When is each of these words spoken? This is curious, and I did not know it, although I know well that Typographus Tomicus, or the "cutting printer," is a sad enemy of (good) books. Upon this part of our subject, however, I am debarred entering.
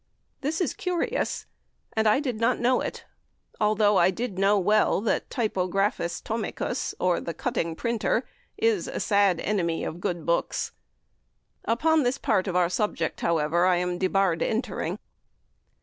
This 0.41 0.59
is 0.61 0.73
curious, 0.73 1.45
and 1.93 2.07
I 2.07 2.19
did 2.19 2.39
not 2.39 2.59
know 2.59 2.81
it, 2.81 3.05
although 3.59 3.99
I 3.99 4.09
know 4.11 4.57
well 4.57 4.99
that 5.01 5.29
Typographus 5.29 6.19
Tomicus, 6.21 6.95
or 6.99 7.19
the 7.19 7.35
"cutting 7.35 7.75
printer," 7.75 8.23
is 8.57 8.87
a 8.87 8.99
sad 8.99 9.39
enemy 9.41 9.83
of 9.83 10.01
(good) 10.01 10.25
books. 10.25 10.71
Upon 11.65 12.01
this 12.01 12.17
part 12.17 12.47
of 12.47 12.55
our 12.55 12.67
subject, 12.67 13.21
however, 13.21 13.67
I 13.67 13.75
am 13.75 13.99
debarred 13.99 14.41
entering. 14.41 14.97